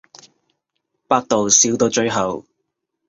[1.07, 2.43] 百度笑到最後